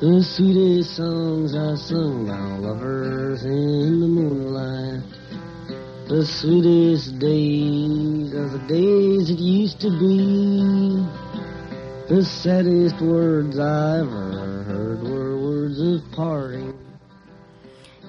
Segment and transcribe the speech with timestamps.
[0.00, 5.02] The sweetest songs are sung by lovers in the moonlight.
[6.06, 11.02] The sweetest days are the days that used to be.
[12.14, 16.78] The saddest words I ever heard were words of parting.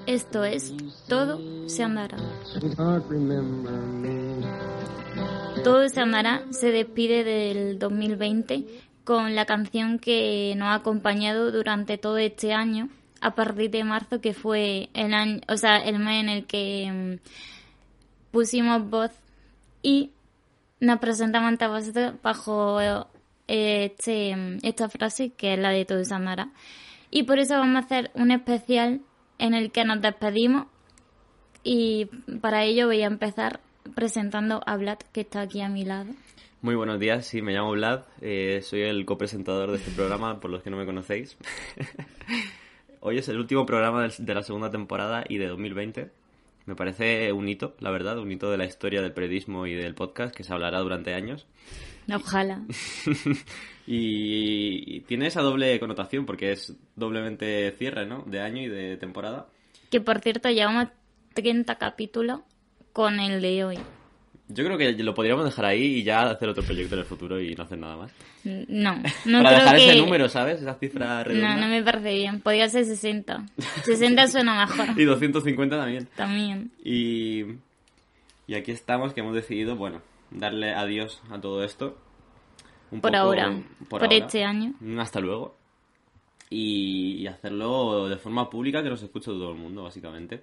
[0.06, 0.72] Esto es
[1.08, 2.18] Todo se andará.
[2.44, 4.46] Sweetheart, remember me.
[5.64, 11.98] Todo se andará se despide del 2020 con la canción que nos ha acompañado durante
[11.98, 12.88] todo este año
[13.20, 17.18] a partir de marzo que fue el año, o sea, el mes en el que
[17.18, 19.10] mm, pusimos voz
[19.82, 20.12] y
[20.78, 23.04] nos presentamos ante vosotros bajo eh,
[23.48, 26.52] este, mm, esta frase que es la de todo se andará
[27.10, 29.00] y por eso vamos a hacer un especial
[29.38, 30.68] en el que nos despedimos
[31.64, 32.04] y
[32.40, 33.58] para ello voy a empezar
[33.96, 36.12] presentando a Vlad que está aquí a mi lado.
[36.62, 40.50] Muy buenos días, sí, me llamo Vlad, eh, soy el copresentador de este programa, por
[40.50, 41.38] los que no me conocéis.
[43.00, 46.10] Hoy es el último programa de la segunda temporada y de 2020.
[46.66, 49.94] Me parece un hito, la verdad, un hito de la historia del periodismo y del
[49.94, 51.46] podcast que se hablará durante años.
[52.12, 52.60] Ojalá.
[53.86, 58.22] y tiene esa doble connotación porque es doblemente cierre, ¿no?
[58.26, 59.48] De año y de temporada.
[59.90, 60.88] Que por cierto, llevamos
[61.32, 62.40] 30 capítulos
[62.92, 63.78] con el de hoy.
[64.52, 67.40] Yo creo que lo podríamos dejar ahí y ya hacer otro proyecto en el futuro
[67.40, 68.12] y no hacer nada más.
[68.44, 68.94] No,
[69.26, 69.90] no Para creo dejar que...
[69.90, 70.60] ese número, ¿sabes?
[70.60, 71.54] Esa cifra redonda.
[71.56, 72.40] No, no me parece bien.
[72.40, 73.46] Podría ser 60.
[73.84, 75.00] 60 suena mejor.
[75.00, 76.08] Y 250 también.
[76.16, 76.70] También.
[76.84, 77.44] Y,
[78.46, 81.96] y aquí estamos que hemos decidido, bueno, darle adiós a todo esto.
[82.90, 83.62] Un Por poco- ahora.
[83.88, 84.16] Por, ahora.
[84.16, 84.74] este año.
[84.98, 85.56] Hasta luego.
[86.48, 90.42] Y, y hacerlo de forma pública que nos escuche todo el mundo, básicamente.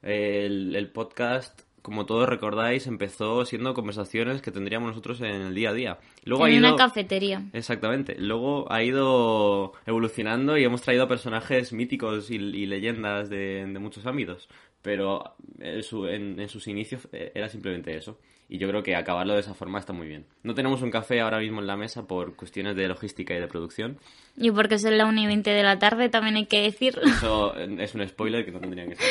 [0.00, 5.68] El, el podcast, como todos recordáis, empezó siendo conversaciones que tendríamos nosotros en el día
[5.68, 5.98] a día.
[6.24, 6.68] Luego ha en ido...
[6.68, 7.42] una cafetería.
[7.52, 8.16] Exactamente.
[8.18, 14.06] Luego ha ido evolucionando y hemos traído personajes míticos y, y leyendas de, de muchos
[14.06, 14.48] ámbitos.
[14.80, 18.18] Pero en, su- en- en sus inicios eh, era simplemente eso.
[18.48, 20.24] Y yo creo que acabarlo de esa forma está muy bien.
[20.42, 23.46] No tenemos un café ahora mismo en la mesa por cuestiones de logística y de
[23.46, 23.98] producción.
[24.38, 27.02] Y porque son las 1 y 20 de la tarde, también hay que decirlo.
[27.02, 29.06] Eso eh, es un spoiler que no tendría que ser.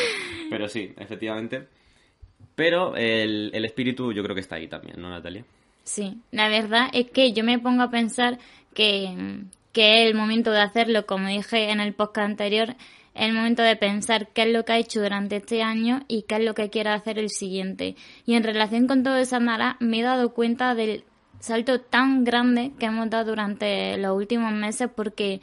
[0.50, 1.68] Pero sí, efectivamente.
[2.56, 5.44] Pero el, el espíritu yo creo que está ahí también, ¿no, Natalia?
[5.84, 8.40] Sí, la verdad es que yo me pongo a pensar
[8.74, 12.76] que, que es el momento de hacerlo, como dije en el podcast anterior,
[13.16, 16.24] es el momento de pensar qué es lo que ha hecho durante este año y
[16.24, 17.96] qué es lo que quiere hacer el siguiente.
[18.26, 21.04] Y en relación con todo eso, Mara, me he dado cuenta del
[21.40, 25.42] salto tan grande que hemos dado durante los últimos meses porque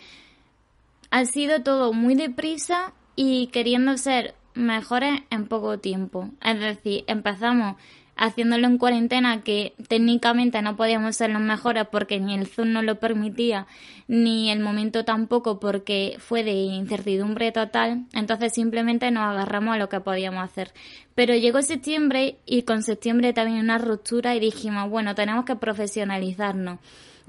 [1.10, 6.30] ha sido todo muy deprisa y queriendo ser mejores en poco tiempo.
[6.42, 7.76] Es decir, empezamos
[8.20, 12.84] haciéndolo en cuarentena que técnicamente no podíamos ser los mejores porque ni el Zoom nos
[12.84, 13.66] lo permitía,
[14.08, 19.88] ni el momento tampoco porque fue de incertidumbre total, entonces simplemente nos agarramos a lo
[19.88, 20.72] que podíamos hacer.
[21.14, 26.78] Pero llegó septiembre y con septiembre también una ruptura y dijimos, bueno, tenemos que profesionalizarnos.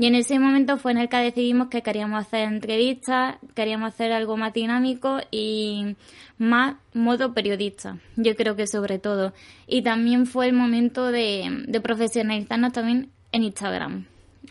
[0.01, 4.11] Y en ese momento fue en el que decidimos que queríamos hacer entrevistas, queríamos hacer
[4.11, 5.95] algo más dinámico y
[6.39, 9.31] más modo periodista, yo creo que sobre todo.
[9.67, 14.07] Y también fue el momento de, de profesionalizarnos también en Instagram.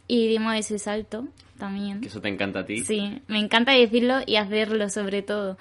[0.06, 1.26] Y dimos ese salto
[1.58, 2.00] también.
[2.00, 2.84] Que eso te encanta a ti.
[2.84, 5.58] Sí, me encanta decirlo y hacerlo sobre todo.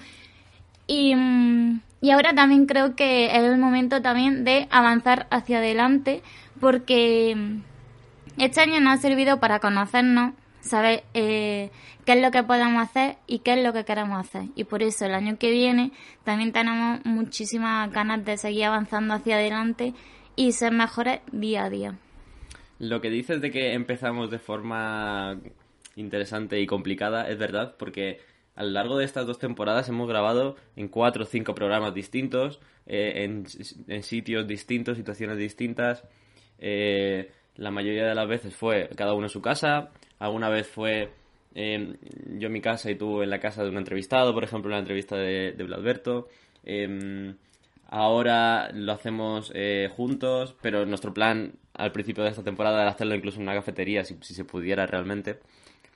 [0.86, 6.22] Y, mm, y ahora también creo que es el momento también de avanzar hacia adelante
[6.60, 7.62] porque mm,
[8.40, 11.72] este año nos ha servido para conocernos, saber eh,
[12.06, 14.44] qué es lo que podemos hacer y qué es lo que queremos hacer.
[14.56, 15.92] Y por eso el año que viene
[16.24, 19.94] también tenemos muchísimas ganas de seguir avanzando hacia adelante
[20.36, 21.96] y ser mejores día a día.
[22.80, 25.38] Lo que dices de que empezamos de forma
[25.96, 28.22] interesante y complicada es verdad, porque
[28.56, 32.60] a lo largo de estas dos temporadas hemos grabado en cuatro o cinco programas distintos,
[32.86, 33.46] eh, en,
[33.88, 36.06] en sitios distintos, situaciones distintas.
[36.58, 41.12] Eh, la mayoría de las veces fue cada uno en su casa, alguna vez fue
[41.56, 41.96] eh,
[42.38, 44.76] yo en mi casa y tú en la casa de un entrevistado, por ejemplo, en
[44.76, 46.28] la entrevista de, de Bladberto.
[46.64, 47.34] Eh,
[47.90, 53.16] ahora lo hacemos eh, juntos, pero nuestro plan al principio de esta temporada era hacerlo
[53.16, 55.40] incluso en una cafetería, si, si se pudiera realmente.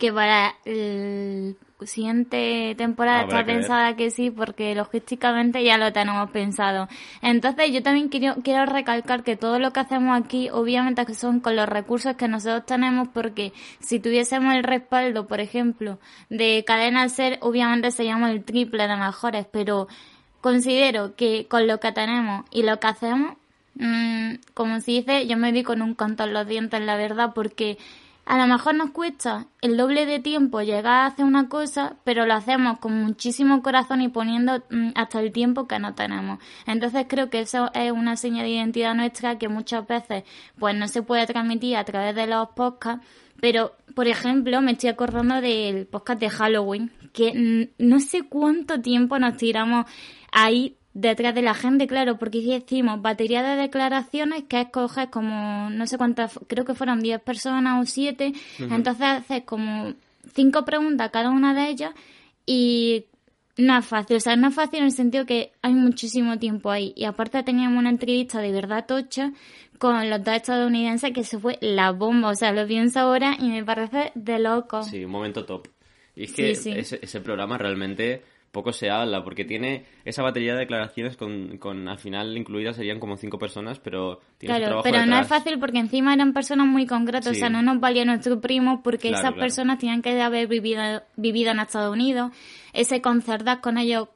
[0.03, 1.55] Que para el
[1.85, 3.61] siguiente temporada Habrá está que ver.
[3.61, 6.89] pensada que sí, porque logísticamente ya lo tenemos pensado.
[7.21, 11.39] Entonces yo también quiero, quiero recalcar que todo lo que hacemos aquí, obviamente que son
[11.39, 17.07] con los recursos que nosotros tenemos, porque si tuviésemos el respaldo, por ejemplo, de Cadena
[17.07, 19.87] Ser, obviamente seríamos el triple de mejores, pero
[20.41, 23.37] considero que con lo que tenemos y lo que hacemos,
[23.75, 27.31] mm, como se dice, yo me di con un canto en los dientes, la verdad,
[27.33, 27.77] porque
[28.25, 32.25] a lo mejor nos cuesta el doble de tiempo llegar a hacer una cosa, pero
[32.25, 36.39] lo hacemos con muchísimo corazón y poniendo mm, hasta el tiempo que no tenemos.
[36.65, 40.23] Entonces creo que eso es una señal de identidad nuestra que muchas veces
[40.57, 43.05] pues no se puede transmitir a través de los podcasts,
[43.41, 49.19] pero por ejemplo me estoy acordando del podcast de Halloween, que no sé cuánto tiempo
[49.19, 49.85] nos tiramos
[50.31, 55.87] ahí detrás de la gente, claro, porque decimos batería de declaraciones que escoges como, no
[55.87, 59.93] sé cuántas, creo que fueron 10 personas o 7, entonces haces como
[60.33, 61.93] cinco preguntas a cada una de ellas
[62.45, 63.05] y
[63.57, 66.69] no es fácil, o sea, no es fácil en el sentido que hay muchísimo tiempo
[66.69, 69.31] ahí y aparte teníamos una entrevista de verdad tocha
[69.79, 73.49] con los dos estadounidenses que se fue la bomba, o sea, lo pienso ahora y
[73.49, 74.83] me parece de loco.
[74.83, 75.67] Sí, un momento top.
[76.15, 78.21] Y es que ese programa realmente
[78.53, 82.99] poco se habla, porque tiene esa batería de declaraciones con, con al final incluidas serían
[82.99, 86.85] como cinco personas, pero tiene Claro, pero no es fácil porque encima eran personas muy
[86.85, 91.01] concretas, o sea, no nos valía nuestro primo porque esas personas tenían que haber vivido,
[91.15, 92.31] vivido en Estados Unidos,
[92.73, 94.09] ese concertar con ellos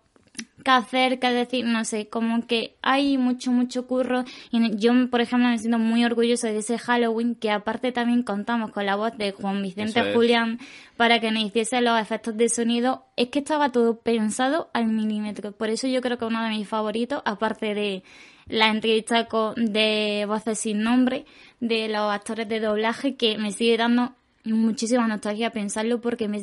[0.63, 4.25] qué hacer, qué decir, no sé, como que hay mucho, mucho curro.
[4.51, 8.71] Y yo, por ejemplo, me siento muy orgulloso de ese Halloween, que aparte también contamos
[8.71, 10.59] con la voz de Juan Vicente Julián
[10.97, 13.05] para que nos hiciese los efectos de sonido.
[13.15, 15.53] Es que estaba todo pensado al milímetro.
[15.53, 18.03] Por eso yo creo que uno de mis favoritos, aparte de
[18.47, 21.25] la entrevista con, de Voces sin Nombre,
[21.59, 24.13] de los actores de doblaje, que me sigue dando
[24.55, 26.41] muchísima nostalgia pensarlo porque me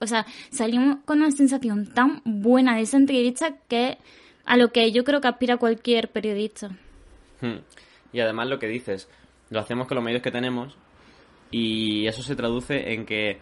[0.00, 3.98] o sea, salimos con una sensación tan buena de esa entrevista que
[4.44, 6.70] a lo que yo creo que aspira cualquier periodista.
[7.40, 7.58] Hmm.
[8.12, 9.08] Y además lo que dices,
[9.50, 10.76] lo hacemos con los medios que tenemos
[11.50, 13.38] y eso se traduce en que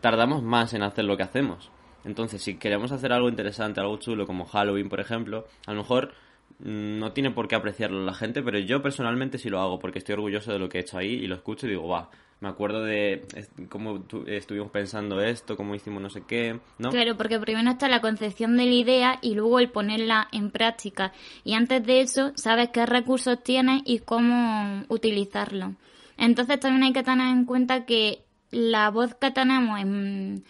[0.00, 1.70] tardamos más en hacer lo que hacemos.
[2.04, 6.12] Entonces, si queremos hacer algo interesante, algo chulo como Halloween, por ejemplo, a lo mejor
[6.60, 9.98] mm, no tiene por qué apreciarlo la gente, pero yo personalmente sí lo hago porque
[9.98, 12.10] estoy orgulloso de lo que he hecho ahí y lo escucho y digo, va,
[12.40, 13.24] me acuerdo de
[13.70, 16.90] cómo estuvimos pensando esto, cómo hicimos no sé qué, ¿no?
[16.90, 21.12] Claro, porque primero está la concepción de la idea y luego el ponerla en práctica.
[21.44, 25.74] Y antes de eso, sabes qué recursos tienes y cómo utilizarlo.
[26.18, 30.44] Entonces también hay que tener en cuenta que la voz que tenemos en,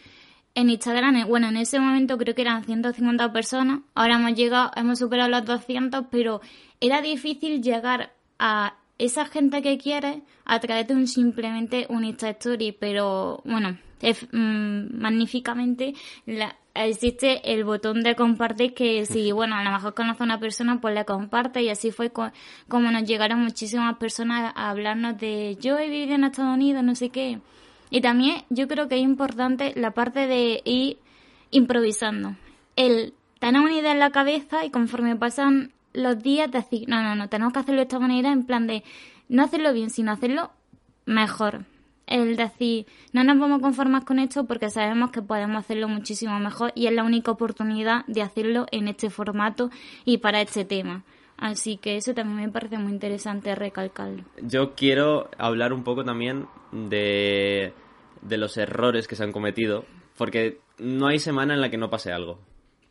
[0.55, 4.99] en Instagram, bueno, en ese momento creo que eran 150 personas, ahora hemos llegado, hemos
[4.99, 6.41] superado los 200, pero
[6.81, 12.31] era difícil llegar a esa gente que quiere a través de un simplemente un Insta
[12.31, 15.95] Story, pero bueno, es, mm, magníficamente
[16.75, 20.81] existe el botón de compartir que si, bueno, a lo mejor conoce a una persona,
[20.81, 25.79] pues le comparte y así fue como nos llegaron muchísimas personas a hablarnos de yo
[25.79, 27.41] he vivido en Estados Unidos, no sé qué.
[27.91, 30.99] Y también yo creo que es importante la parte de ir
[31.51, 32.37] improvisando.
[32.75, 37.17] El tener una idea en la cabeza y conforme pasan los días decir, no, no,
[37.17, 38.85] no, tenemos que hacerlo de esta manera en plan de
[39.29, 40.51] no hacerlo bien, sino hacerlo
[41.07, 41.65] mejor.
[42.07, 46.39] El decir, no nos vamos a conformar con esto porque sabemos que podemos hacerlo muchísimo
[46.39, 49.71] mejor y es la única oportunidad de hacerlo en este formato
[50.05, 51.03] y para este tema.
[51.37, 54.25] Así que eso también me parece muy interesante recalcarlo.
[54.41, 57.73] Yo quiero hablar un poco también de,
[58.23, 59.85] de los errores que se han cometido,
[60.17, 62.39] porque no hay semana en la que no pase algo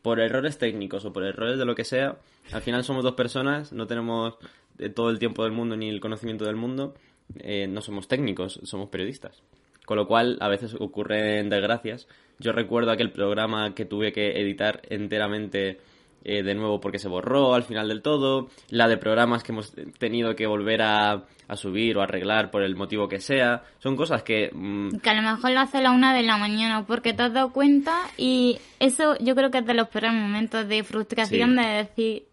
[0.05, 2.19] por errores técnicos o por errores de lo que sea,
[2.51, 4.35] al final somos dos personas, no tenemos
[4.77, 6.93] eh, todo el tiempo del mundo ni el conocimiento del mundo,
[7.39, 9.41] eh, no somos técnicos, somos periodistas.
[9.83, 12.07] Con lo cual, a veces ocurren desgracias.
[12.37, 15.79] Yo recuerdo aquel programa que tuve que editar enteramente
[16.27, 19.71] eh, de nuevo porque se borró al final del todo, la de programas que hemos
[19.99, 24.49] tenido que volver a, subir o arreglar por el motivo que sea, son cosas que...
[24.51, 27.21] Mm, que a lo mejor lo hace a la una de la mañana porque te
[27.21, 31.55] has dado cuenta y eso yo creo que es de los peores momentos de frustración
[31.55, 32.23] de decir,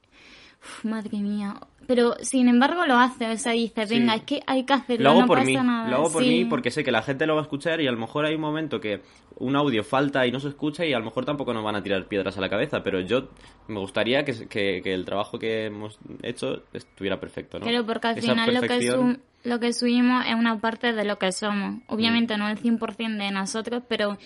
[0.83, 1.54] madre mía,
[1.87, 5.11] pero sin embargo lo hace, o sea, dice, venga, es que hay que hacerlo, lo
[5.11, 5.90] hago no por pasa mí, nada.
[5.90, 7.92] Lo hago por mí porque sé que la gente lo va a escuchar y a
[7.92, 9.02] lo mejor hay un momento que
[9.37, 11.83] un audio falta y no se escucha y a lo mejor tampoco nos van a
[11.83, 13.28] tirar piedras a la cabeza, pero yo
[13.69, 17.64] me gustaría que, que, el trabajo que hemos hecho estuviera perfecto, ¿no?
[17.64, 21.33] Pero porque al final lo que, lo que subimos es una parte de lo que
[21.33, 21.83] somos.
[21.88, 24.19] Obviamente no el 100% de nosotros, pero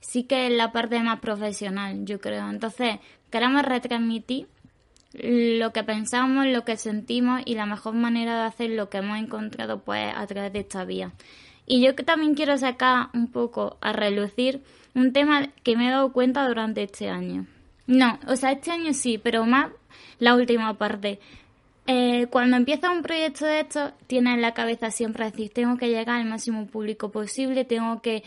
[0.00, 2.48] sí que es la parte más profesional, yo creo.
[2.48, 2.98] Entonces,
[3.30, 4.46] queremos retransmitir
[5.12, 9.18] lo que pensamos, lo que sentimos y la mejor manera de hacer lo que hemos
[9.18, 11.12] encontrado pues a través de esta vía.
[11.66, 14.62] Y yo que también quiero sacar un poco a relucir
[14.94, 17.46] un tema que me he dado cuenta durante este año.
[17.86, 19.70] No, o sea, este año sí, pero más
[20.18, 21.18] la última parte.
[21.86, 25.88] Eh, cuando empieza un proyecto de esto, tienes en la cabeza siempre decir, tengo que
[25.88, 28.22] llegar al máximo público posible, tengo que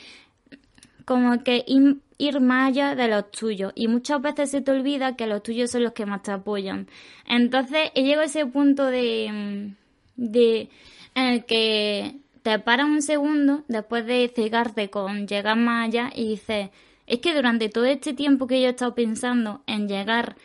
[1.05, 1.63] como que
[2.23, 3.73] ir más allá de los tuyos.
[3.75, 6.87] Y muchas veces se te olvida que los tuyos son los que más te apoyan.
[7.27, 9.73] Entonces, he llegado a ese punto de,
[10.15, 10.69] de
[11.15, 16.29] en el que te paras un segundo después de cegarte con llegar más allá y
[16.29, 16.69] dices,
[17.07, 20.35] es que durante todo este tiempo que yo he estado pensando en llegar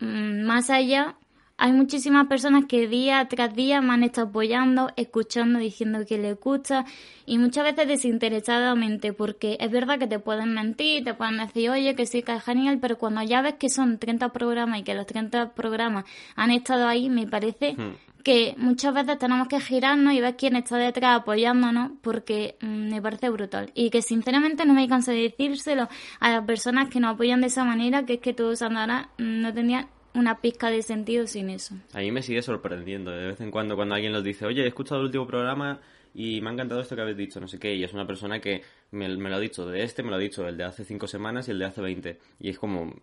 [0.00, 1.16] mm, más allá,
[1.56, 6.38] hay muchísimas personas que día tras día me han estado apoyando, escuchando, diciendo que les
[6.38, 6.84] gusta
[7.26, 11.94] y muchas veces desinteresadamente porque es verdad que te pueden mentir, te pueden decir, oye,
[11.94, 14.94] que sí, que es genial, pero cuando ya ves que son 30 programas y que
[14.94, 17.94] los 30 programas han estado ahí, me parece Hmm.
[18.22, 23.02] que muchas veces tenemos que girarnos y ver quién está detrás apoyándonos porque mm, me
[23.02, 25.88] parece brutal y que sinceramente no me canso de decírselo
[26.20, 29.40] a las personas que nos apoyan de esa manera que es que todo Sandara mm,
[29.42, 31.74] no tenía una pizca de sentido sin eso.
[31.92, 34.68] A mí me sigue sorprendiendo de vez en cuando cuando alguien nos dice, oye, he
[34.68, 35.80] escuchado el último programa
[36.14, 38.40] y me ha encantado esto que habéis dicho, no sé qué, y es una persona
[38.40, 40.84] que me, me lo ha dicho de este, me lo ha dicho el de hace
[40.84, 42.18] cinco semanas y el de hace 20.
[42.38, 42.94] Y es como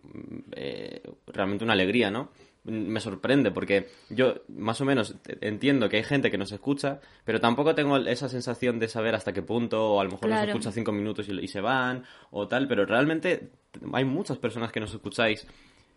[0.52, 2.30] eh, realmente una alegría, ¿no?
[2.64, 7.40] Me sorprende porque yo más o menos entiendo que hay gente que nos escucha, pero
[7.40, 10.52] tampoco tengo esa sensación de saber hasta qué punto, o a lo mejor nos Claro.
[10.52, 13.50] escucha cinco minutos y, y se van, o tal, pero realmente
[13.92, 15.44] hay muchas personas que nos escucháis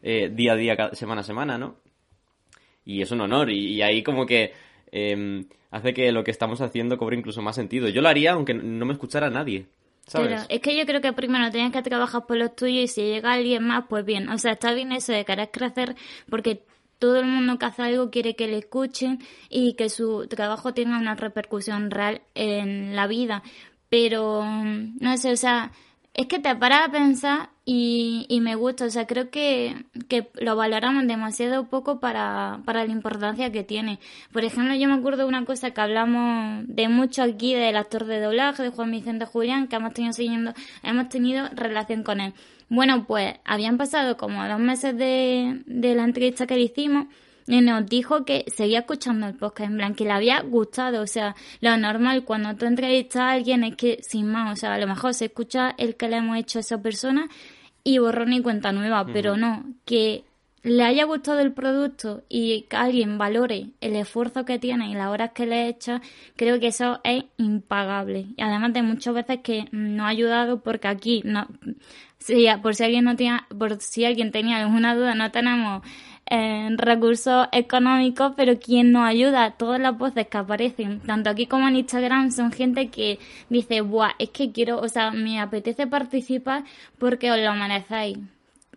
[0.01, 1.75] eh, día a día, semana a semana, ¿no?
[2.85, 4.53] Y es un honor, y, ahí como que
[4.91, 7.89] eh, hace que lo que estamos haciendo cobre incluso más sentido.
[7.89, 9.65] Yo lo haría aunque no me escuchara nadie,
[10.07, 10.27] ¿sabes?
[10.27, 13.01] Pero es que yo creo que primero tienes que trabajar por los tuyos y si
[13.01, 14.29] llega alguien más, pues bien.
[14.29, 15.95] O sea, está bien eso de querer crecer
[16.29, 16.63] porque
[16.99, 20.97] todo el mundo que hace algo quiere que le escuchen y que su trabajo tenga
[20.97, 23.43] una repercusión real en la vida.
[23.89, 25.71] Pero, mm, no sé, o sea,
[26.15, 28.85] es que te paras a pensar y, y me gusta.
[28.85, 33.99] O sea, creo que, que lo valoramos demasiado poco para, para la importancia que tiene.
[34.31, 38.05] Por ejemplo, yo me acuerdo de una cosa que hablamos de mucho aquí del actor
[38.05, 40.53] de doblaje, de Juan Vicente Julián, que hemos tenido siguiendo,
[40.83, 42.33] hemos tenido relación con él.
[42.69, 47.07] Bueno, pues habían pasado como dos meses de, de la entrevista que le hicimos
[47.47, 51.01] y nos dijo que seguía escuchando el podcast, en plan, que le había gustado.
[51.01, 54.73] O sea, lo normal cuando tú entrevistas a alguien es que, sin más, o sea,
[54.73, 57.29] a lo mejor se escucha el que le hemos hecho a esa persona
[57.83, 60.23] y borrón y cuenta nueva, pero no, que
[60.63, 65.09] le haya gustado el producto y que alguien valore el esfuerzo que tiene y las
[65.09, 66.01] horas que le echa,
[66.35, 68.25] creo que eso es impagable.
[68.35, 71.47] Y además de muchas veces que no ha ayudado porque aquí no,
[72.17, 75.83] si, por si alguien no tenía, por si alguien tenía alguna duda, no tenemos
[76.29, 81.67] eh, recursos económicos, pero quien nos ayuda, todas las voces que aparecen, tanto aquí como
[81.67, 86.63] en Instagram, son gente que dice, buah, es que quiero, o sea, me apetece participar
[86.97, 88.17] porque os lo merecéis.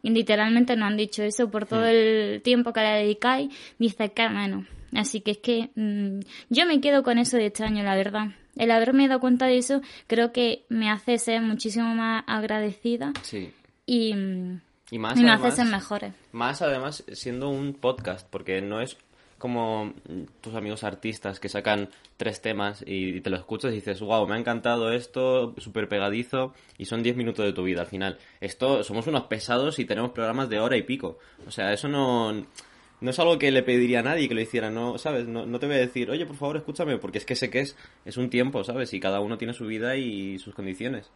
[0.03, 4.29] Y literalmente nos han dicho eso por todo el tiempo que le dedicáis, dice que
[4.29, 4.67] menos.
[4.95, 8.29] Así que es que mm, yo me quedo con eso de este año, la verdad.
[8.57, 13.51] El haberme dado cuenta de eso creo que me hace ser muchísimo más agradecida Sí.
[13.87, 16.13] y, mm, Y más y además- mejores.
[16.33, 18.97] Más además siendo un podcast, porque no es
[19.39, 19.93] como
[20.41, 24.35] tus amigos artistas que sacan tres temas y te lo escuchas y dices, wow, me
[24.35, 28.19] ha encantado esto, súper pegadizo, y son diez minutos de tu vida al final.
[28.41, 31.19] Esto, somos unos pesados y tenemos programas de hora y pico.
[31.47, 34.71] O sea, eso no, no es algo que le pediría a nadie que lo hiciera,
[34.71, 35.29] no, ¿sabes?
[35.29, 37.61] No, no te voy a decir, oye, por favor, escúchame, porque es que sé que
[37.61, 38.93] es, es un tiempo, ¿sabes?
[38.93, 41.11] Y cada uno tiene su vida y sus condiciones.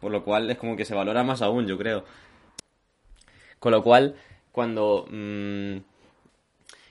[0.00, 2.04] Por lo cual es como que se valora más aún, yo creo.
[3.60, 4.16] Con lo cual,
[4.50, 5.06] cuando...
[5.08, 5.76] mm,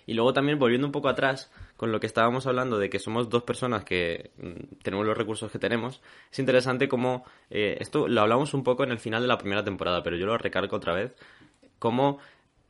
[0.06, 3.30] y luego también volviendo un poco atrás con lo que estábamos hablando de que somos
[3.30, 7.26] dos personas que mm, tenemos los recursos que tenemos, es interesante como...
[7.50, 10.26] eh, esto lo hablamos un poco en el final de la primera temporada, pero yo
[10.26, 11.14] lo recalco otra vez,
[11.80, 12.20] como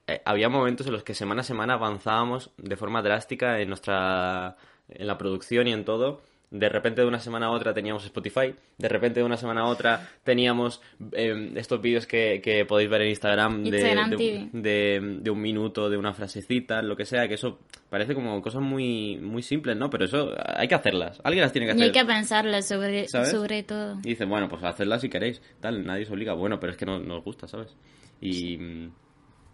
[0.08, 4.58] eh, había momentos en los que semana a semana avanzábamos de forma drástica en nuestra...
[4.88, 8.56] en la producción y en todo, de repente de una semana a otra teníamos Spotify,
[8.78, 13.02] de repente de una semana a otra teníamos eh, estos vídeos que, que podéis ver
[13.04, 14.50] en Instagram de, Instagram de- TV.
[14.54, 18.62] de, de un minuto, de una frasecita, lo que sea, que eso parece como cosas
[18.64, 19.90] muy, muy simples, ¿no?
[19.90, 22.02] Pero eso hay que hacerlas, alguien las tiene que Y hay hacer.
[22.02, 23.30] que pensarlo sobre, ¿Sabes?
[23.32, 24.00] sobre todo.
[24.04, 26.86] Y dicen, bueno, pues hacedlas si queréis, tal, nadie os obliga, bueno, pero es que
[26.86, 27.76] no nos gusta, ¿sabes?
[28.22, 28.56] Y,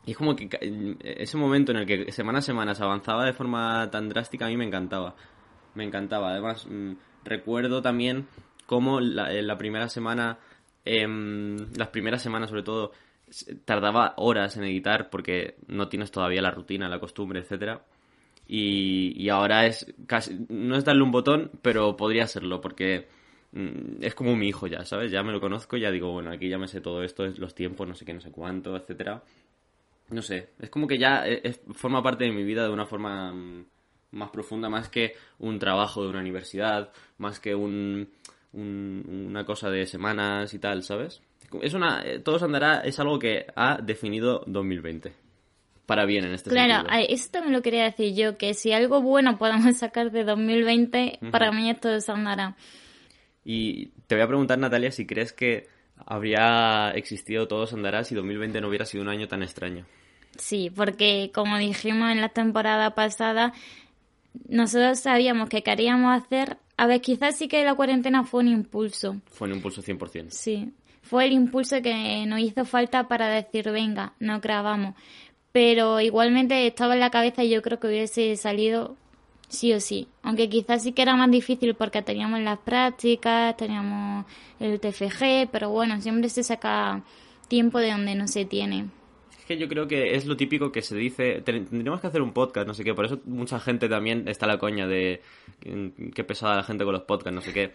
[0.06, 0.48] y es como que
[1.04, 4.50] ese momento en el que semana a semana se avanzaba de forma tan drástica a
[4.50, 5.16] mí me encantaba.
[5.76, 6.32] Me encantaba.
[6.32, 8.28] Además, mm, recuerdo también
[8.66, 10.40] cómo la, en la primera semana,
[10.86, 12.92] em, las primeras semanas sobre todo,
[13.66, 17.84] tardaba horas en editar porque no tienes todavía la rutina, la costumbre, etcétera.
[18.48, 23.08] Y, y ahora es casi, no es darle un botón, pero podría serlo, porque
[23.54, 25.12] mm, es como mi hijo ya, ¿sabes?
[25.12, 27.56] Ya me lo conozco, ya digo, bueno, aquí ya me sé todo esto, es los
[27.56, 29.24] tiempos, no sé qué, no sé cuánto, etcétera.
[30.10, 32.86] No sé, es como que ya eh, es- forma parte de mi vida de una
[32.86, 33.66] forma mm,
[34.16, 38.10] más profunda, más que un trabajo de una universidad, más que un,
[38.54, 41.22] un- una cosa de semanas y tal, ¿sabes?
[41.62, 45.14] Es una, eh, Todos Andará es algo que ha definido 2020.
[45.86, 47.06] para bien en este Claro, sentido.
[47.10, 51.52] eso también lo quería decir yo, que si algo bueno podemos sacar de 2020, para
[51.52, 52.56] mí esto se andará.
[53.44, 55.68] Y te voy a preguntar, Natalia, si crees que
[56.08, 59.86] habría existido Todos Andará si 2020 no hubiera sido un año tan extraño.
[60.38, 63.54] Sí, porque como dijimos en la temporada pasada,
[64.48, 66.58] nosotros sabíamos que queríamos hacer...
[66.78, 69.16] A ver, quizás sí que la cuarentena fue un impulso.
[69.32, 70.28] Fue un impulso 100%.
[70.30, 74.96] Sí, fue el impulso que nos hizo falta para decir, venga, no grabamos.
[75.52, 78.98] Pero igualmente estaba en la cabeza y yo creo que hubiese salido
[79.48, 80.08] sí o sí.
[80.22, 84.26] Aunque quizás sí que era más difícil porque teníamos las prácticas, teníamos
[84.60, 87.04] el TFG, pero bueno, siempre se saca
[87.48, 88.88] tiempo de donde no se tiene.
[89.46, 92.24] Es que yo creo que es lo típico que se dice, "Ten- tendríamos que hacer
[92.24, 95.22] un podcast, no sé qué, por eso mucha gente también está la coña de
[95.66, 97.72] mm, qué pesada la gente con los podcasts, no sé qué.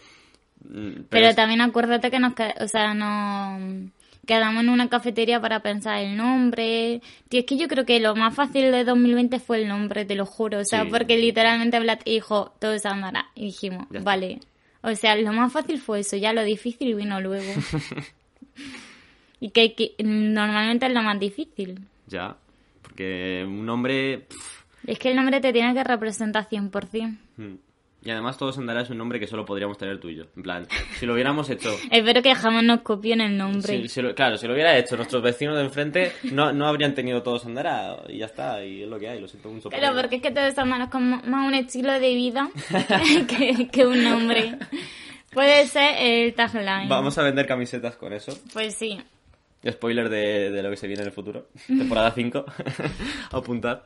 [0.69, 3.89] Mm, Pero, es- también acuérdate que nos, o sea, nos
[4.27, 7.01] quedamos en una cafetería para pensar el nombre.
[7.29, 10.17] Tío, es que yo creo que lo más fácil de 2020 fue el nombre, te
[10.17, 10.59] lo juro.
[10.59, 10.91] O sea, Sí.
[10.91, 13.27] porque literalmente Vlad dijo, todo se andará.
[13.37, 14.41] Y dijimos, vale.
[14.83, 17.53] O sea, lo más fácil fue eso, ya lo difícil vino luego.
[19.41, 21.81] y que, que normalmente es lo más difícil.
[22.07, 22.37] Ya,
[22.83, 24.27] porque un nombre...
[24.29, 27.19] pff, Es que el nombre te tiene que representar 100%.
[27.37, 27.55] mm.
[28.03, 30.25] Y además Todos Andará es un nombre que solo podríamos tener tú y yo.
[30.35, 30.67] En plan,
[30.99, 31.71] si lo hubiéramos hecho...
[31.91, 33.83] Espero que jamás nos copien el nombre.
[33.83, 36.95] Si, si lo- claro, si lo hubiera hecho nuestros vecinos de enfrente, no, no habrían
[36.95, 39.69] tenido Todos Andará y ya está, y es lo que hay, lo siento mucho.
[39.69, 40.01] Claro, ello.
[40.01, 42.49] porque es que todo esto es como más un estilo de vida
[43.29, 44.57] que, que un nombre.
[45.31, 46.89] Puede ser el tagline.
[46.89, 48.33] Vamos a vender camisetas con eso.
[48.55, 48.99] Pues sí.
[49.69, 51.49] Spoiler de, de lo que se viene en el futuro.
[51.67, 52.45] Temporada 5.
[53.33, 53.83] Apuntad.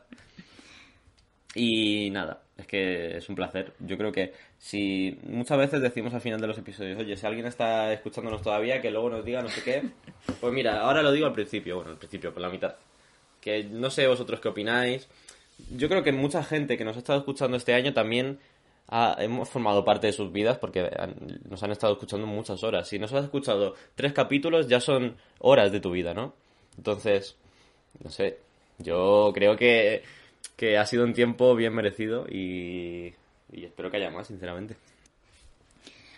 [1.55, 3.73] Y nada, es que es un placer.
[3.79, 7.45] Yo creo que si muchas veces decimos al final de los episodios, oye, si alguien
[7.45, 9.83] está escuchándonos todavía, que luego nos diga no sé qué.
[10.41, 12.75] Pues mira, ahora lo digo al principio, bueno, al principio, por la mitad.
[13.39, 15.07] Que no sé vosotros qué opináis.
[15.71, 18.39] Yo creo que mucha gente que nos ha estado escuchando este año también
[18.89, 21.15] ha- hemos formado parte de sus vidas porque han-
[21.49, 22.87] nos han estado escuchando muchas horas.
[22.87, 26.33] Si nos has escuchado tres capítulos, ya son horas de tu vida, ¿no?
[26.77, 27.35] Entonces,
[28.03, 28.37] no sé,
[28.79, 30.03] yo creo que,
[30.57, 33.13] que ha sido un tiempo bien merecido y,
[33.51, 34.75] y espero que haya más, sinceramente.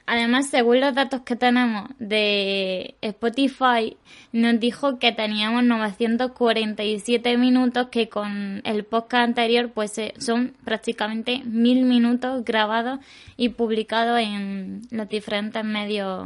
[0.10, 3.98] Además, según los datos que tenemos de Spotify,
[4.32, 11.42] nos dijo que teníamos 947 minutos, que con el podcast anterior, pues eh, son prácticamente
[11.44, 13.02] mil minutos grabados
[13.36, 16.26] y publicados en los diferentes medios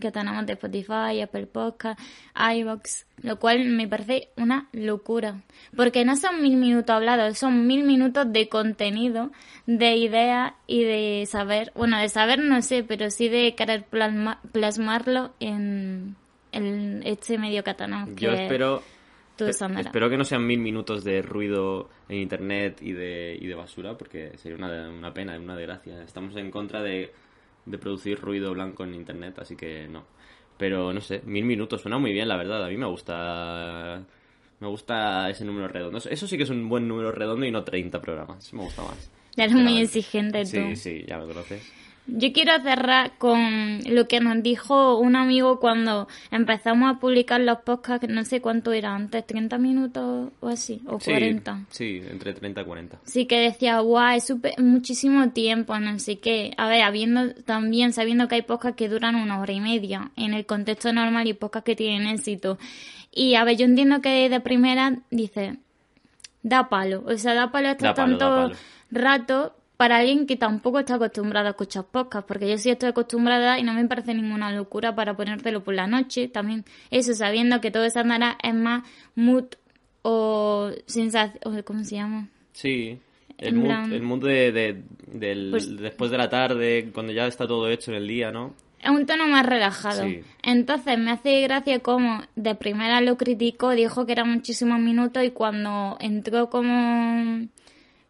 [0.00, 1.98] que tenemos de Spotify, Apple Podcast,
[2.36, 5.42] iVoox, lo cual me parece una locura.
[5.74, 9.30] Porque no son mil minutos hablados, son mil minutos de contenido,
[9.66, 14.40] de ideas y de saber, bueno, de saber no sé, pero sí de querer plasma-
[14.52, 16.16] plasmarlo en,
[16.52, 18.10] en este medio que tenemos.
[18.16, 18.82] Yo que espero,
[19.38, 23.96] espero que no sean mil minutos de ruido en internet y de, y de basura,
[23.96, 26.02] porque sería una, una pena, una desgracia.
[26.02, 27.12] Estamos en contra de,
[27.66, 30.04] de producir ruido blanco en internet, así que no.
[30.56, 32.64] Pero no sé, mil minutos suena muy bien, la verdad.
[32.64, 34.02] A mí me gusta.
[34.58, 35.98] Me gusta ese número redondo.
[35.98, 38.46] Eso sí que es un buen número redondo y no 30 programas.
[38.46, 39.10] Eso me gusta más.
[39.36, 40.50] Ya eres muy exigente tú.
[40.50, 41.75] Sí, sí, ya me conoces.
[42.08, 47.58] Yo quiero cerrar con lo que nos dijo un amigo cuando empezamos a publicar los
[47.58, 51.64] podcasts, no sé cuánto era antes, 30 minutos o así, o Sí, 40.
[51.70, 52.98] sí, entre 30 y 40.
[53.04, 56.54] Sí que decía, guau, es súper- muchísimo tiempo, no sé qué.
[56.56, 60.32] A ver, habiendo también sabiendo que hay podcasts que duran una hora y media en
[60.32, 62.56] el contexto normal y podcasts que tienen éxito.
[63.10, 65.56] Y a ver, yo entiendo que de primera dice,
[66.44, 67.02] da palo.
[67.04, 68.54] O sea, da palo estar Da palo, tanto palo.
[68.92, 73.58] rato para alguien que tampoco está acostumbrado a escuchar podcasts, porque yo sí estoy acostumbrada
[73.58, 76.28] y no me parece ninguna locura para ponértelo por la noche.
[76.28, 78.84] También eso, sabiendo que todo esa andará es más
[79.14, 79.44] mood
[80.02, 82.28] o sensación, ¿cómo se llama?
[82.52, 82.98] Sí,
[83.38, 87.26] el mood, plan- el mood de, de- del, Pues- después de la tarde, cuando ya
[87.26, 88.54] está todo hecho en el día, ¿no?
[88.80, 90.04] Es un tono más relajado.
[90.04, 90.20] Sí.
[90.42, 95.30] Entonces me hace gracia como de primera lo criticó, dijo que eran muchísimos minutos y
[95.30, 97.46] cuando entró como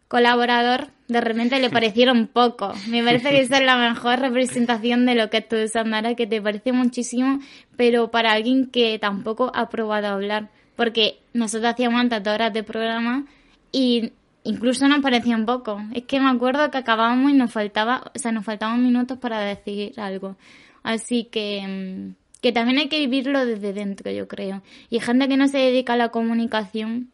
[0.09, 2.87] colaborador, de repente le parecieron pocos.
[2.89, 6.27] Me parece que esa es la mejor representación de lo que es todo Sandara, que
[6.27, 7.41] te parece muchísimo,
[7.77, 10.51] pero para alguien que tampoco ha probado a hablar.
[10.75, 13.25] Porque nosotros hacíamos dos horas de programa
[13.73, 15.81] y incluso nos parecían pocos.
[15.95, 19.41] Es que me acuerdo que acabábamos y nos faltaba, o sea, nos faltaban minutos para
[19.41, 20.37] decir algo.
[20.83, 24.63] Así que, mm, que también hay que vivirlo desde dentro, yo creo.
[24.91, 27.11] Y gente que no se dedica a la comunicación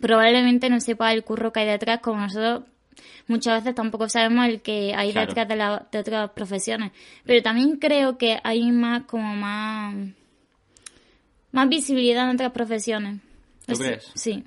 [0.00, 2.62] probablemente no sepa el curro que hay detrás, como nosotros
[3.28, 5.26] muchas veces tampoco sabemos el que hay Claro.
[5.28, 6.92] detrás de, la- de otras profesiones.
[7.24, 9.94] Pero también creo que hay más, como más,
[11.52, 13.20] más visibilidad en otras profesiones.
[13.66, 14.10] ¿Tú sea, crees?
[14.14, 14.44] Sí.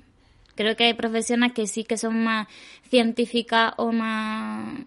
[0.54, 2.46] Creo que hay profesiones que sí que son más
[2.88, 4.78] científicas o más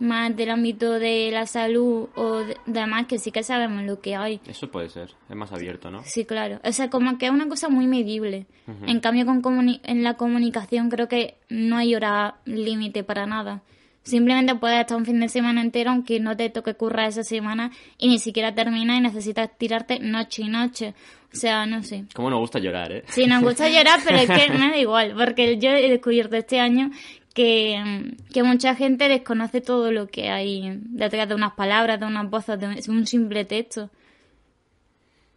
[0.00, 4.16] más del ámbito de la salud o de- demás que sí que sabemos lo que
[4.16, 4.40] hay.
[4.46, 6.02] Eso puede ser, es más abierto, ¿no?
[6.04, 6.60] Sí, claro.
[6.64, 8.46] O sea, como que es una cosa muy medible.
[8.86, 9.42] En cambio, con
[9.82, 13.62] en la comunicación creo que no hay hora límite para nada.
[14.02, 17.70] Simplemente puedes estar un fin de semana entero aunque no te toque currar esa semana
[17.96, 20.92] y ni siquiera termina y necesitas tirarte noche y noche.
[21.32, 22.04] O sea, no sé.
[22.14, 23.02] Cómo nos gusta llorar, ¿eh?
[23.08, 26.60] Sí, nos gusta llorar, pero es que me da igual, porque yo he descubierto este
[26.60, 26.90] año
[27.34, 32.30] que, que mucha gente desconoce todo lo que hay detrás de unas palabras, de unas
[32.30, 33.90] voces, de un- simple texto.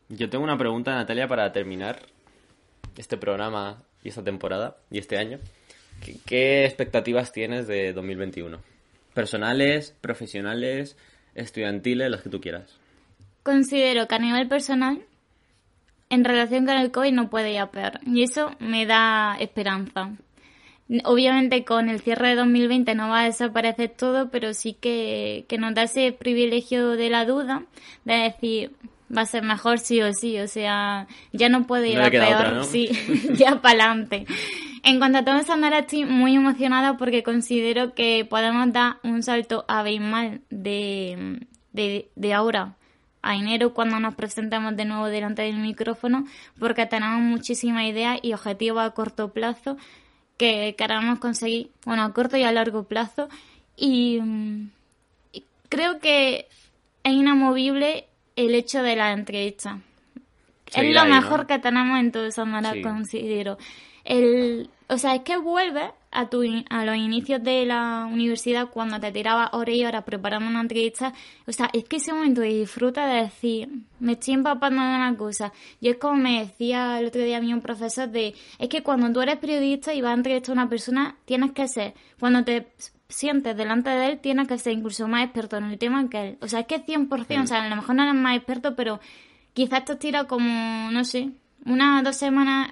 [0.10, 2.00] Yo tengo una pregunta, Natalia, para terminar
[2.98, 5.40] este programa y esta temporada y este año.
[6.04, 8.60] ¿Qué, qué expectativas tienes de 2021?
[9.14, 10.96] Personales, profesionales,
[11.36, 12.78] estudiantiles, las que tú quieras.
[13.44, 15.02] Considero que a nivel personal,
[16.10, 18.00] en relación con el COVID no puede ir a peor.
[18.06, 20.12] Y eso me da esperanza.
[21.04, 25.58] Obviamente con el cierre de 2020 no va a desaparecer todo, pero sí que, que
[25.58, 27.64] nos da ese privilegio de la duda,
[28.06, 28.72] de decir,
[29.16, 32.10] va a ser mejor sí o sí, o sea, ya no puede ir No a
[32.10, 32.64] peor, otra, ¿no?
[32.64, 32.90] sí,
[33.36, 34.26] ya para adelante.
[34.84, 39.24] En cuanto a todo eso, ahora estoy muy emocionada porque considero que podemos dar un
[39.24, 41.40] salto abismal de,
[41.74, 42.76] de, de ahora
[43.22, 46.26] a enero cuando nos presentamos de nuevo delante del micrófono
[46.60, 49.76] porque tenemos muchísimas ideas y objetivos a corto plazo
[50.38, 53.28] que queremos conseguir, bueno, a corto y a largo plazo
[53.76, 54.70] y, mm,
[55.34, 56.48] y creo que
[57.04, 59.80] es inamovible el hecho de la entrevista.
[60.68, 61.16] es lo ahí, ¿no?
[61.16, 62.82] mejor que tenemos en todo Samara, Sí.
[62.82, 63.58] considero.
[64.04, 69.00] El, o sea, es que vuelve a, tu, a los inicios de la universidad cuando
[69.00, 71.14] te tirabas horas y horas preparando una entrevista.
[71.46, 73.70] O sea, es que ese momento de disfruta de decir,
[74.00, 75.52] me estoy empapando de una cosa.
[75.82, 78.82] Y es como me decía el otro día a mí un profesor de, es que
[78.82, 82.46] cuando tú eres periodista y vas a entrevistar a una persona, tienes que ser, cuando
[82.46, 82.68] te
[83.10, 86.38] sientes delante de él, tienes que ser incluso más experto en el tema que él.
[86.42, 89.02] O sea, es que 100%, o sea, a lo mejor no eres más experto, pero
[89.54, 91.32] quizás te has tirado como, no sé,
[91.66, 92.72] una o dos semanas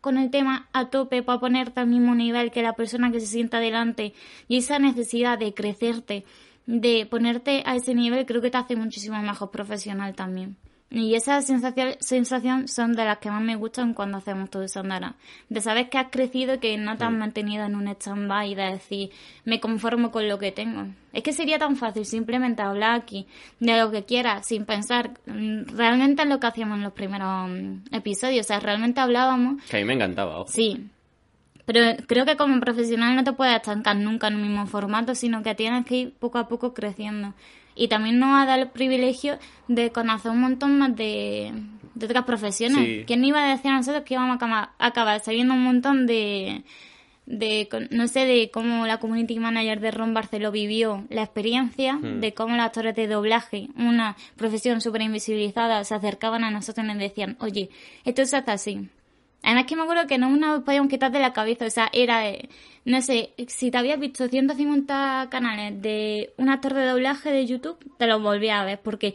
[0.00, 3.26] con el tema a tope para ponerte al mismo nivel que la persona que se
[3.26, 4.14] sienta delante
[4.48, 6.24] y esa necesidad de crecerte,
[6.66, 10.56] de ponerte a ese nivel, creo que te hace muchísimo mejor profesional también.
[10.92, 14.80] Y esa sensación, sensación son de las que más me gustan cuando hacemos todo eso
[14.80, 15.14] andara.
[15.48, 18.54] De saber que has crecido y que no te has mantenido en un stand-by y
[18.56, 19.10] de decir,
[19.44, 20.86] me conformo con lo que tengo.
[21.12, 23.28] Es que sería tan fácil simplemente hablar aquí
[23.60, 27.48] de lo que quieras sin pensar mm, realmente en lo que hacíamos en los primeros
[27.48, 28.46] mm, episodios.
[28.46, 30.44] O sea, realmente hablábamos Que a mí me encantaba.
[30.48, 30.90] Sí.
[31.66, 35.44] Pero creo que como profesional no te puedes estancar nunca en un mismo formato, sino
[35.44, 37.32] que tienes que ir poco a poco creciendo.
[37.80, 39.38] Y también nos ha dado el privilegio
[39.68, 41.50] de conocer un montón más de,
[41.94, 42.78] de otras profesiones.
[42.84, 43.04] Sí.
[43.06, 46.62] ¿Quién iba a decir a nosotros que íbamos a acaba- acabar sabiendo un montón de,
[47.24, 52.20] de, no sé, de cómo la community manager de Ron Barceló vivió la experiencia, Hmm.
[52.20, 56.88] de cómo los actores de doblaje, una profesión súper invisibilizada, se acercaban a nosotros y
[56.88, 57.70] nos decían, oye,
[58.04, 58.88] esto se hace así.
[59.42, 62.28] Además que me acuerdo que no nos podíamos quitar de la cabeza, o sea, era,
[62.28, 62.48] eh,
[62.84, 67.78] no sé, si te habías visto 150 canales de un actor de doblaje de YouTube,
[67.96, 69.14] te los volvías a ver, porque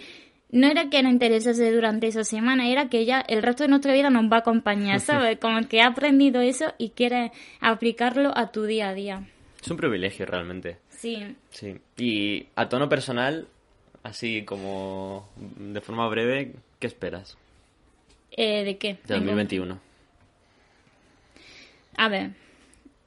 [0.51, 3.93] no era que nos interesase durante esa semana, era que ya el resto de nuestra
[3.93, 5.37] vida nos va a acompañar, ¿sabes?
[5.39, 9.27] Como que ha aprendido eso y quieres aplicarlo a tu día a día.
[9.61, 10.77] Es un privilegio realmente.
[10.89, 11.35] Sí.
[11.49, 11.75] Sí.
[11.97, 13.47] Y a tono personal,
[14.03, 17.37] así como de forma breve, ¿qué esperas
[18.31, 18.97] Eh, ¿De qué?
[19.05, 19.79] de 2021?
[21.97, 22.31] A ver,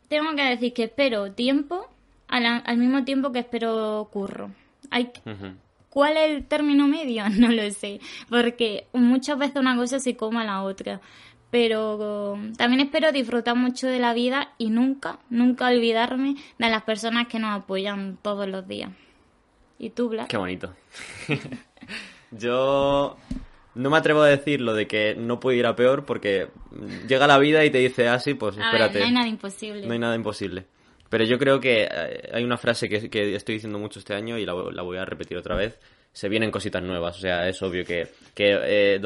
[0.09, 1.89] tengo que decir que espero tiempo
[2.29, 4.51] al, al mismo tiempo que espero curro.
[4.91, 5.11] Hay.
[5.91, 7.25] ¿Cuál es el término medio?
[7.39, 11.01] No lo sé, porque muchas veces una cosa se come a la otra.
[11.51, 17.27] Pero también espero disfrutar mucho de la vida y nunca, nunca olvidarme de las personas
[17.27, 18.91] que nos apoyan todos los días.
[19.79, 20.29] ¿Y tú, Blas?
[20.29, 20.75] Qué bonito.
[22.31, 23.17] Yo
[23.79, 26.49] no me atrevo a decir lo de que no puede ir a peor porque
[27.07, 28.99] llega la vida y te dice así, pues A ver, espérate.
[28.99, 29.87] no hay nada imposible.
[29.87, 30.67] No hay nada imposible.
[31.09, 34.37] Pero yo creo que eh, hay una frase que, que estoy diciendo mucho este año
[34.37, 35.79] y la, la voy a repetir otra vez.
[36.13, 39.01] Se vienen cositas nuevas, o sea, es obvio que, que eh,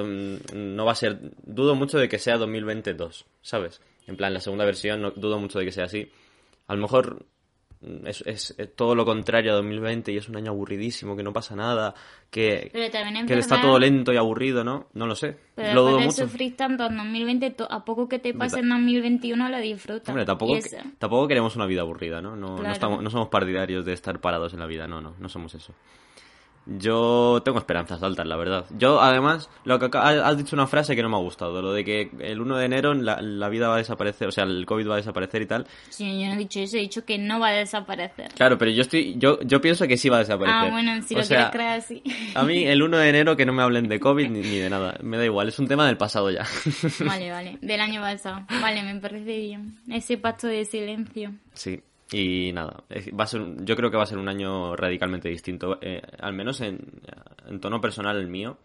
[0.55, 1.19] no va a ser...
[1.43, 3.83] Dudo mucho de que sea 2022, ¿sabes?
[4.07, 6.11] En plan, la segunda versión, no, dudo mucho de que sea así.
[6.67, 7.27] A lo mejor
[8.05, 11.33] es, es- es todo lo contrario a 2020 y es un año aburridísimo, que no
[11.33, 11.95] pasa nada,
[12.31, 12.71] que,
[13.27, 14.87] que está todo lento y aburrido, ¿no?
[14.95, 15.37] No lo sé.
[15.55, 16.23] Pero lo dudo de mucho.
[16.23, 20.09] sufrir tanto en 2020, to- a poco que te pase en 2021 lo disfrutas.
[20.09, 20.61] Hombre, tampoco, que-
[20.99, 22.37] tampoco queremos una vida aburrida, ¿no?
[22.37, 25.29] No, no estamos, no somos partidarios de estar parados en la vida, no, no, no
[25.29, 25.75] somos eso.
[26.67, 28.65] Yo tengo esperanzas altas, la verdad.
[28.77, 31.85] Yo, además, lo que has dicho una frase que no me ha gustado, lo de
[31.85, 34.89] que el 1 de enero la, la vida va a desaparecer, o sea, el COVID
[34.89, 35.67] va a desaparecer y tal.
[35.89, 38.33] Sí, yo no he dicho eso, he dicho que no va a desaparecer.
[38.35, 40.69] Claro, pero yo estoy, yo, yo pienso que sí va a desaparecer.
[40.69, 42.03] Ah, bueno, si O lo sea, creer así.
[42.35, 44.71] A mí el 1 de enero que no me hablen de COVID ni, ni de
[44.71, 46.47] nada, me da igual, es un tema del pasado ya.
[47.05, 48.41] Vale, vale, del año pasado.
[48.61, 49.79] Vale, me parece bien.
[49.91, 51.33] Ese pacto de silencio.
[51.55, 52.85] Sí, y nada,
[53.19, 56.35] va a ser, yo creo que va a ser un año radicalmente distinto, eh, al
[56.35, 56.79] menos en,
[57.49, 58.59] en tono personal el mío,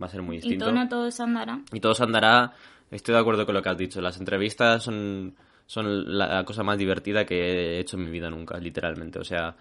[0.00, 0.66] va a ser muy Y distinto.
[0.66, 1.60] todo no todo se andará.
[1.72, 2.52] Y todo se andará,
[2.90, 5.34] estoy de acuerdo con lo que has dicho, las entrevistas son,
[5.66, 9.56] son la cosa más divertida que he hecho en mi vida nunca, literalmente, o sea,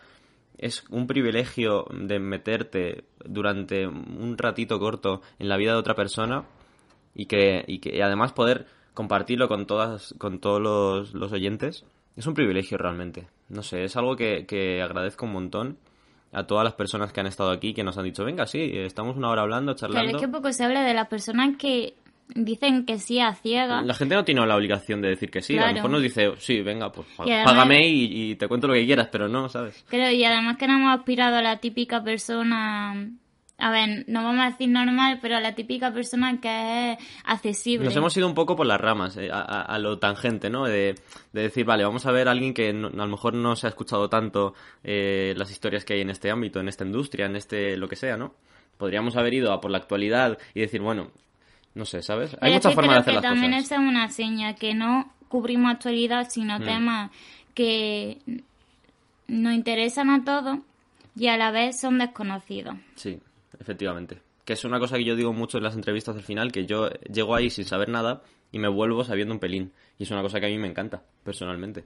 [0.57, 6.43] es un privilegio de meterte durante un ratito corto en la vida de otra persona
[7.15, 12.25] y que, y que además poder compartirlo con todas, con todos los, los oyentes, es
[12.27, 13.27] un privilegio realmente.
[13.49, 15.77] No sé, es algo que, que agradezco un montón
[16.33, 19.17] a todas las personas que han estado aquí, que nos han dicho, venga, sí, estamos
[19.17, 20.17] una hora hablando, Pero charlando.
[20.17, 21.93] es que poco se habla de las personas que
[22.33, 23.85] dicen que sí a ciegas.
[23.85, 25.57] La gente no tiene la obligación de decir que sí.
[25.57, 28.47] A lo mejor nos dice, sí, venga, pues pa- Y además- págame y, y te
[28.47, 29.83] cuento lo que quieras, pero no, ¿sabes?
[29.89, 33.09] Creo, y además que no hemos aspirado a la típica persona.
[33.61, 37.85] A ver, no vamos a decir normal, pero a la típica persona que es accesible.
[37.85, 40.65] Nos hemos ido un poco por las ramas, eh, a, a- lo tangente, ¿no?
[40.65, 40.95] De,
[41.31, 43.67] de decir, vale, vamos a ver a alguien que no- a lo mejor no se
[43.67, 47.35] ha escuchado tanto eh, las historias que hay en este ámbito, en esta industria, en
[47.35, 48.33] este lo que sea, ¿no?
[48.77, 51.11] Podríamos haber ido a por la actualidad y decir, bueno,
[51.75, 52.35] no sé, ¿sabes?
[52.41, 53.65] Hay muchas formas de hacer que las también cosas.
[53.65, 56.63] esa es una seña, que no cubrimos actualidad, sino Mm.
[56.63, 57.11] temas
[57.53, 58.17] que
[59.27, 60.59] nos interesan a todos
[61.15, 62.75] y a la vez son desconocidos.
[62.95, 63.19] Sí,
[63.61, 64.17] efectivamente.
[64.43, 66.89] Que es una cosa que yo digo mucho en las entrevistas al final, que yo
[67.13, 69.71] llego ahí sin saber nada y me vuelvo sabiendo un pelín.
[69.99, 71.83] Y es una cosa que a mí me encanta, personalmente.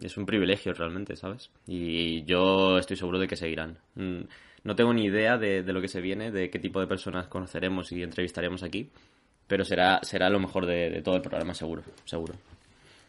[0.00, 1.50] Es un privilegio realmente, ¿sabes?
[1.66, 3.78] Y yo estoy seguro de que seguirán.
[3.94, 4.20] Mm,
[4.64, 7.26] No tengo ni idea de, de lo que se viene, de qué tipo de personas
[7.26, 8.88] conoceremos y entrevistaremos aquí,
[9.48, 12.34] pero será, será lo mejor de, de todo el programa, seguro, seguro.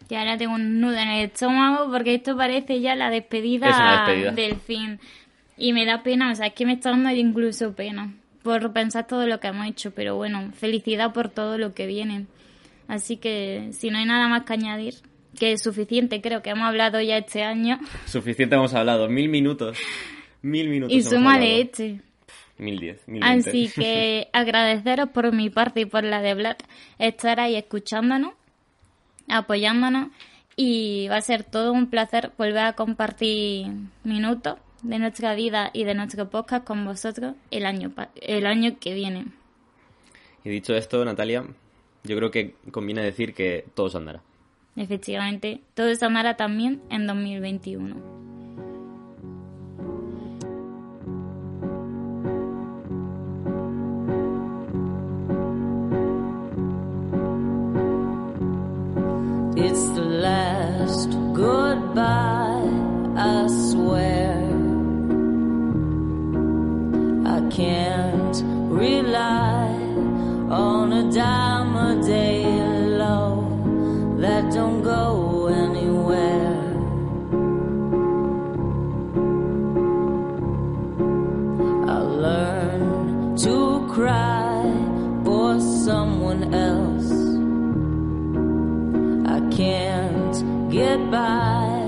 [0.10, 3.76] Y ahora tengo un nudo en el estómago porque esto parece ya la despedida, Es
[3.78, 4.32] una despedida.
[4.32, 5.00] del fin.
[5.58, 8.14] Y me da pena, o sea, es que me está dando incluso pena
[8.44, 12.28] por pensar todo lo que hemos hecho, pero bueno, felicidad por todo lo que viene.
[12.88, 14.96] Así que si no hay nada más que añadir,
[15.40, 17.80] que es suficiente, creo que hemos hablado ya este año.
[18.06, 19.78] Suficiente hemos hablado, mil minutos.
[20.42, 20.96] Mil minutos.
[20.96, 21.62] Y súmale hablado.
[21.62, 22.02] este.
[22.58, 23.24] Mil diez, mil.
[23.24, 26.58] Así que agradeceros por mi parte y por la de Vlad
[27.00, 28.34] estar ahí escuchándonos,
[29.28, 30.10] apoyándonos
[30.56, 33.68] y va a ser todo un placer volver a compartir
[34.04, 38.78] minutos de nuestra vida y de nuestro podcast con vosotros el año, pa- el año
[38.80, 39.26] que viene.
[40.44, 41.44] Y dicho esto, Natalia,
[42.04, 44.22] yo creo que conviene decir que todo se andará.
[44.76, 47.96] Efectivamente, todo se amará también en 2021.
[59.56, 62.70] It's the last goodbye,
[63.16, 63.43] I
[67.54, 69.68] can't rely
[70.50, 72.44] on a dime a day
[72.98, 76.58] love that don't go anywhere.
[81.96, 84.64] I learned to cry
[85.24, 87.12] for someone else.
[89.30, 91.86] I can't get by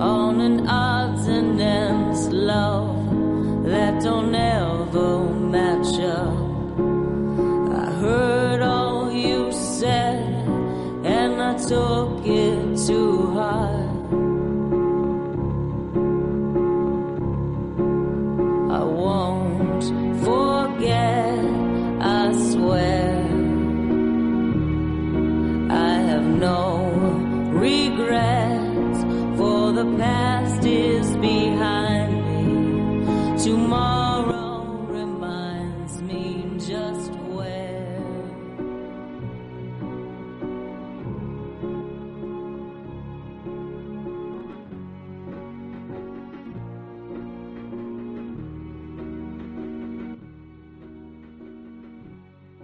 [0.00, 2.97] on an odds and ends love
[3.68, 6.32] that don't ever match up.
[7.84, 10.24] I heard all you said,
[11.04, 13.37] and I took it to heart.